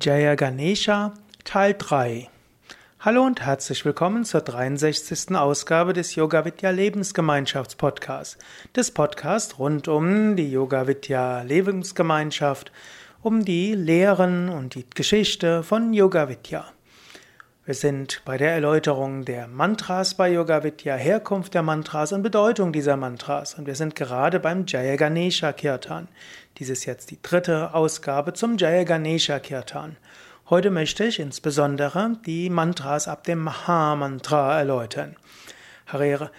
[0.00, 2.28] Jaya Ganesha Teil 3
[3.00, 5.34] Hallo und herzlich willkommen zur 63.
[5.34, 8.38] Ausgabe des Yoga Vidya Lebensgemeinschafts Podcasts.
[8.76, 12.70] Des Podcasts rund um die Yoga Vidya Lebensgemeinschaft,
[13.22, 16.66] um die Lehren und die Geschichte von Yoga Vidya.
[17.68, 22.72] Wir sind bei der Erläuterung der Mantras bei Yoga Vidya, Herkunft der Mantras und Bedeutung
[22.72, 23.56] dieser Mantras.
[23.56, 26.08] Und wir sind gerade beim Jaya Ganesha Kirtan.
[26.56, 29.98] Dies ist jetzt die dritte Ausgabe zum Jaya Ganesha Kirtan.
[30.48, 35.16] Heute möchte ich insbesondere die Mantras ab dem Mahamantra erläutern.
[35.88, 36.30] Hare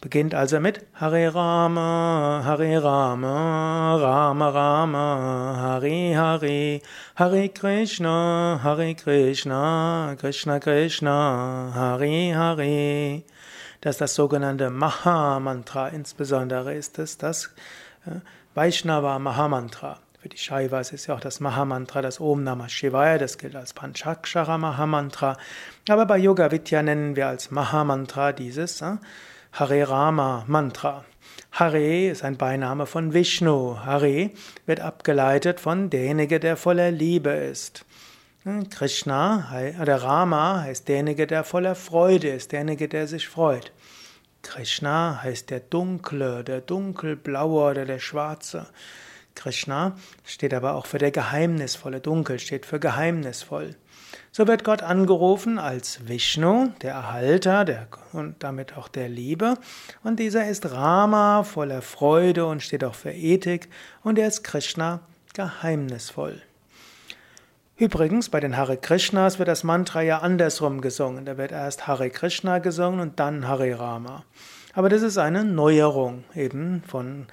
[0.00, 6.80] beginnt also mit Hare Rama, Hare Rama, Rama Rama, Hare Hare,
[7.16, 13.22] Hare Krishna, Hare Krishna, Krishna Krishna, Hare Hare.
[13.80, 15.88] Das ist das sogenannte Mahamantra.
[15.88, 17.54] Insbesondere ist es das
[18.06, 18.20] äh,
[18.54, 19.98] Vaishnava Mahamantra.
[20.20, 23.72] Für die Shaivas ist ja auch das Mahamantra, das Om Namah Shivaya, das gilt als
[23.72, 25.36] Panchakshara Mahamantra.
[25.88, 28.96] Aber bei Yoga Vidya nennen wir als Mahamantra dieses äh,
[29.58, 31.04] Hare Rama Mantra.
[31.50, 33.76] Hare ist ein Beiname von Vishnu.
[33.84, 34.30] Hare
[34.66, 37.84] wird abgeleitet von derjenige, der voller Liebe ist.
[38.44, 39.50] Hm, Krishna
[39.82, 43.72] oder Rama heißt derjenige, der voller Freude ist, derjenige, der sich freut.
[44.42, 48.68] Krishna heißt der Dunkle, der Dunkelblaue oder der Schwarze.
[49.34, 51.98] Krishna steht aber auch für der Geheimnisvolle.
[51.98, 53.74] Dunkel steht für geheimnisvoll.
[54.32, 59.54] So wird Gott angerufen als Vishnu, der Erhalter der, und damit auch der Liebe.
[60.04, 63.68] Und dieser ist Rama, voller Freude und steht auch für Ethik.
[64.02, 65.00] Und er ist Krishna,
[65.34, 66.42] geheimnisvoll.
[67.76, 71.24] Übrigens, bei den Hare Krishnas wird das Mantra ja andersrum gesungen.
[71.24, 74.24] Da wird erst Hare Krishna gesungen und dann Hare Rama.
[74.74, 77.26] Aber das ist eine Neuerung eben von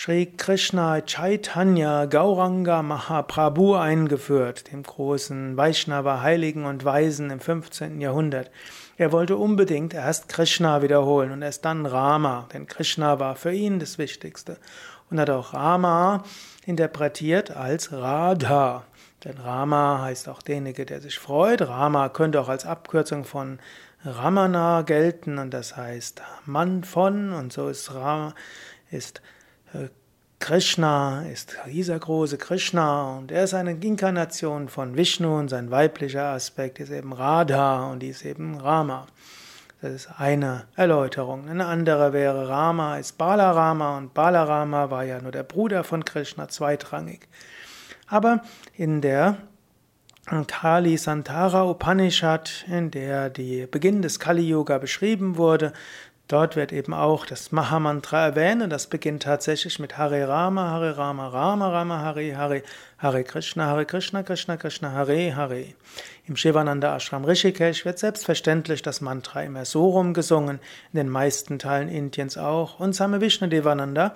[0.00, 8.00] Sri Krishna Chaitanya Gauranga Mahaprabhu eingeführt, dem großen Vaishnava Heiligen und Weisen im 15.
[8.00, 8.48] Jahrhundert.
[8.96, 13.80] Er wollte unbedingt erst Krishna wiederholen und erst dann Rama, denn Krishna war für ihn
[13.80, 14.58] das Wichtigste.
[15.10, 16.22] Und hat auch Rama
[16.64, 18.84] interpretiert als Radha.
[19.24, 21.62] Denn Rama heißt auch derjenige, der sich freut.
[21.62, 23.58] Rama könnte auch als Abkürzung von
[24.04, 28.32] Ramana gelten und das heißt Mann von und so ist Rama
[28.92, 29.20] ist
[30.38, 36.26] Krishna ist dieser große Krishna und er ist eine Inkarnation von Vishnu und sein weiblicher
[36.26, 39.06] Aspekt ist eben Radha und die ist eben Rama.
[39.80, 41.48] Das ist eine Erläuterung.
[41.48, 46.48] Eine andere wäre Rama ist Balarama und Balarama war ja nur der Bruder von Krishna,
[46.48, 47.28] zweitrangig.
[48.06, 48.42] Aber
[48.74, 49.38] in der
[50.46, 55.72] Kali Santara Upanishad, in der die Beginn des Kali Yoga beschrieben wurde,
[56.28, 60.96] dort wird eben auch das Mahamantra erwähnt und das beginnt tatsächlich mit Hare Rama, Hare
[60.96, 62.62] Rama, Rama Rama, Hare Hare,
[62.98, 65.64] Hare Krishna, Hare Krishna, Krishna Krishna, Hare Hare.
[66.26, 70.60] Im Shivananda Ashram Rishikesh wird selbstverständlich das Mantra immer so rumgesungen,
[70.92, 72.78] in den meisten Teilen Indiens auch.
[72.78, 74.14] Und Same Vishnadevananda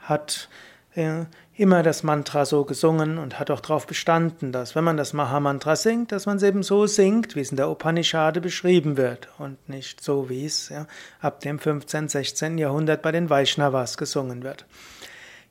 [0.00, 4.96] hat äh, immer das Mantra so gesungen und hat auch darauf bestanden, dass wenn man
[4.96, 8.96] das Mahamantra singt, dass man es eben so singt, wie es in der Upanishade beschrieben
[8.96, 10.86] wird und nicht so, wie es ja,
[11.20, 12.58] ab dem 15., 16.
[12.58, 14.66] Jahrhundert bei den Vaishnavas gesungen wird.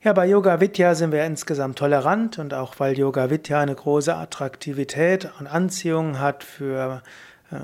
[0.04, 4.14] Ja, bei Yoga Vidya sind wir insgesamt tolerant und auch weil Yoga Vidya eine große
[4.14, 7.02] Attraktivität und Anziehung hat für
[7.52, 7.56] äh,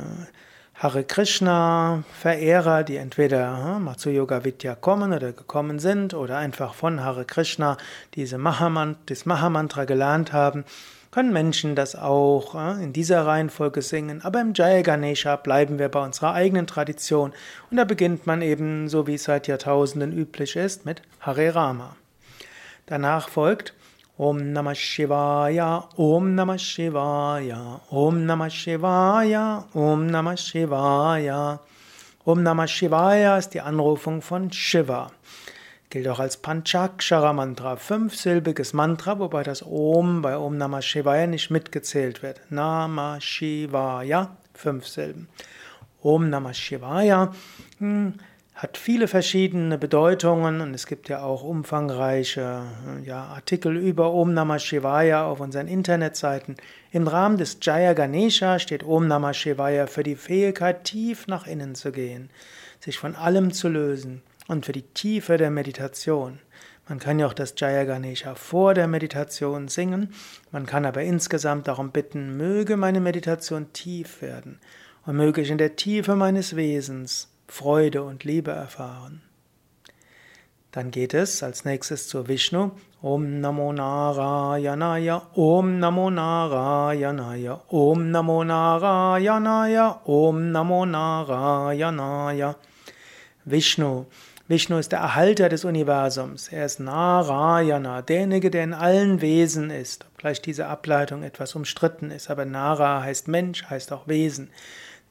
[0.81, 6.75] Hare Krishna Verehrer, die entweder hm, zu Yoga Vidya kommen oder gekommen sind oder einfach
[6.75, 7.77] von Hare Krishna
[8.15, 10.65] diese Mahamant, das Mahamantra gelernt haben,
[11.11, 14.22] können Menschen das auch hm, in dieser Reihenfolge singen.
[14.22, 17.33] Aber im Jaya Ganesha bleiben wir bei unserer eigenen Tradition
[17.72, 21.97] und da beginnt man eben, so wie es seit Jahrtausenden üblich ist, mit Hare Rama.
[22.87, 23.75] Danach folgt
[24.19, 31.61] Om Namah Shivaya, Om Namah Shivaya, Om Namah Shivaya, Om Namah Shivaya.
[32.27, 35.12] Om Namah Shivaya ist die Anrufung von Shiva.
[35.89, 41.53] Gilt auch als Panchakshara Mantra, fünfsilbiges Mantra, wobei das Om bei Om Namah Shivaya nicht
[41.53, 42.41] mitgezählt wird.
[42.50, 45.29] Namah Shivaya, fünf Silben.
[46.03, 47.32] Om Namah Shivaya
[47.79, 48.15] hm,
[48.58, 52.62] hat viele verschiedene Bedeutungen und es gibt ja auch umfangreiche
[53.05, 56.56] ja, Artikel über Om Namah Shivaya auf unseren Internetseiten.
[56.90, 61.76] Im Rahmen des Jaya Ganesha steht Om Namah Shivaya für die Fähigkeit, tief nach innen
[61.76, 62.31] zu gehen,
[62.81, 66.40] sich von allem zu lösen und für die Tiefe der Meditation.
[66.88, 70.12] Man kann ja auch das Jaya Ganesha vor der Meditation singen,
[70.50, 74.58] man kann aber insgesamt darum bitten, möge meine Meditation tief werden
[75.06, 79.23] und möge ich in der Tiefe meines Wesens Freude und Liebe erfahren.
[80.71, 82.71] Dann geht es als nächstes zu Vishnu.
[83.00, 92.56] Om Namo Narayanaya, Om Namo Narayanaya, Om Namo Narayanaya, Om Namo Narayanaya.
[93.45, 94.06] Vishnu.
[94.47, 96.49] Vishnu ist der Erhalter des Universums.
[96.49, 100.06] Er ist Narayana, derjenige, der in allen Wesen ist.
[100.12, 104.51] Obgleich diese Ableitung etwas umstritten ist, aber Nara heißt Mensch, heißt auch Wesen.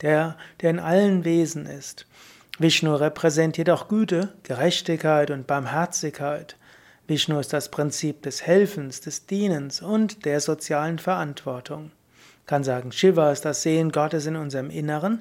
[0.02, 2.06] Der, der in allen Wesen ist.
[2.60, 6.56] Vishnu repräsentiert auch Güte, Gerechtigkeit und Barmherzigkeit.
[7.08, 11.92] Vishnu ist das Prinzip des Helfens, des Dienens und der sozialen Verantwortung.
[12.42, 15.20] Ich kann sagen, Shiva ist das Sehen Gottes in unserem Inneren,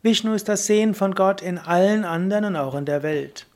[0.00, 3.46] Vishnu ist das Sehen von Gott in allen anderen und auch in der Welt.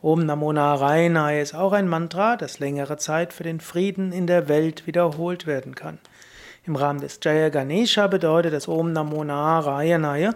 [0.00, 4.48] Om Namo Narayana ist auch ein Mantra, das längere Zeit für den Frieden in der
[4.48, 5.98] Welt wiederholt werden kann.
[6.64, 10.32] Im Rahmen des Jaya Ganesha bedeutet das Om Namo Narayana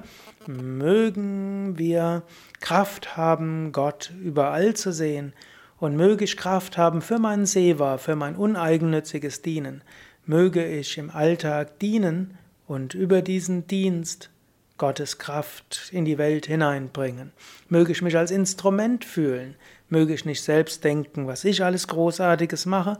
[0.49, 2.23] mögen wir
[2.61, 5.32] Kraft haben, Gott überall zu sehen
[5.78, 9.82] und möge ich Kraft haben für mein Seva, für mein uneigennütziges Dienen.
[10.25, 12.37] Möge ich im Alltag dienen
[12.67, 14.31] und über diesen Dienst
[14.79, 17.32] Gottes Kraft in die Welt hineinbringen.
[17.69, 19.55] Möge ich mich als Instrument fühlen.
[19.88, 22.99] Möge ich nicht selbst denken, was ich alles Großartiges mache.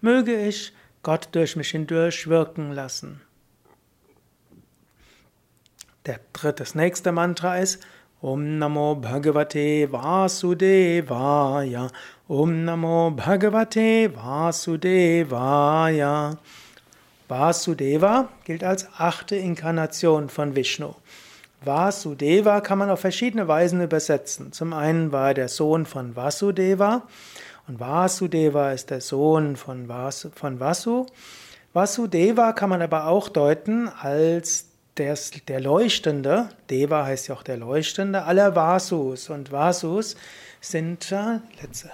[0.00, 0.72] Möge ich
[1.06, 3.20] Gott durch mich hindurch wirken lassen.
[6.04, 7.80] Der dritte, das nächste Mantra ist
[8.20, 11.86] Om Namo Bhagavate Vasudevaya.
[12.26, 15.20] Om Namo Bhagavate Vasudevaya.
[17.28, 20.96] Vasudeva gilt als achte Inkarnation von Vishnu.
[21.64, 24.50] Vasudeva kann man auf verschiedene Weisen übersetzen.
[24.50, 27.06] Zum einen war er der Sohn von Vasudeva
[27.68, 31.06] und Vasudeva ist der Sohn von, Vas von Vasu.
[31.72, 34.66] Vasudeva kann man aber auch deuten als
[34.96, 35.18] der,
[35.48, 39.28] der Leuchtende, Deva heißt ja auch der Leuchtende, aller Vasus.
[39.28, 40.16] Und Vasus
[40.60, 41.40] sind äh,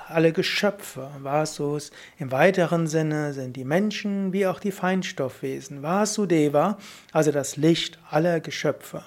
[0.08, 1.10] alle Geschöpfe.
[1.20, 5.82] Vasus im weiteren Sinne sind die Menschen wie auch die Feinstoffwesen.
[5.82, 6.78] Vasudeva,
[7.12, 9.02] also das Licht aller Geschöpfe.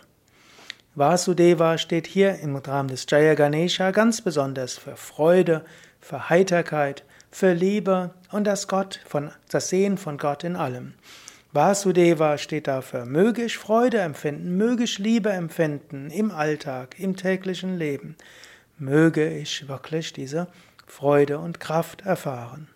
[0.96, 5.66] Vasudeva steht hier im Rahmen des Jaya Ganesha ganz besonders für Freude,
[6.06, 10.94] für Heiterkeit, für Liebe und das Gott von, das Sehen von Gott in allem.
[11.52, 17.80] Vasudeva steht dafür, möge ich Freude empfinden, möge ich Liebe empfinden im Alltag, im täglichen
[17.80, 18.18] Leben.
[18.78, 20.48] Möge ich wirklich diese
[20.86, 22.68] Freude und Kraft erfahren.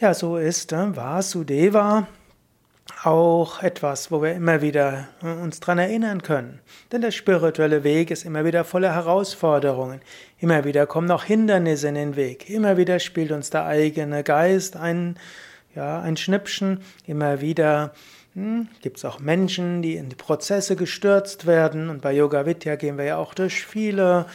[0.00, 2.08] Ja, so ist äh, Vasudeva
[3.04, 6.60] auch etwas, wo wir immer wieder äh, uns dran erinnern können.
[6.90, 10.00] Denn der spirituelle Weg ist immer wieder voller Herausforderungen.
[10.38, 12.50] Immer wieder kommen noch Hindernisse in den Weg.
[12.50, 15.16] Immer wieder spielt uns der eigene Geist ein
[15.74, 16.80] ja, ein Schnippchen.
[17.06, 17.92] Immer wieder
[18.34, 21.90] hm, gibt es auch Menschen, die in die Prozesse gestürzt werden.
[21.90, 24.26] Und bei Yoga Vidya gehen wir ja auch durch viele,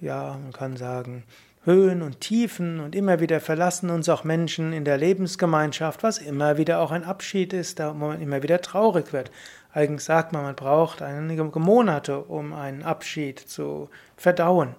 [0.00, 1.24] ja, man kann sagen,
[1.64, 6.56] Höhen und Tiefen und immer wieder verlassen uns auch Menschen in der Lebensgemeinschaft, was immer
[6.56, 9.30] wieder auch ein Abschied ist, da man immer wieder traurig wird.
[9.72, 14.74] Eigentlich sagt man, man braucht einige Monate, um einen Abschied zu verdauen.